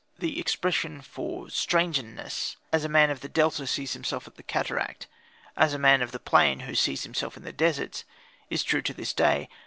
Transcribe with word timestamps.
The 0.17 0.39
expression 0.39 1.01
for 1.01 1.51
strangeness 1.51 2.57
"as 2.73 2.83
a 2.83 2.89
man 2.89 3.11
of 3.11 3.19
the 3.19 3.29
Delta 3.29 3.67
sees 3.67 3.93
himself 3.93 4.25
at 4.25 4.33
the 4.33 4.41
cataract, 4.41 5.05
as 5.55 5.75
a 5.75 5.77
man 5.77 6.01
of 6.01 6.11
the 6.11 6.17
plain 6.19 6.61
who 6.61 6.73
sees 6.73 7.03
himself 7.03 7.37
in 7.37 7.43
the 7.43 7.53
deserts" 7.53 8.03
is 8.49 8.63
true 8.63 8.81
to 8.81 8.95
this 8.95 9.13
day. 9.13 9.47